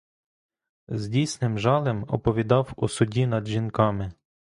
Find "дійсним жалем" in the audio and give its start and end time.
1.07-2.05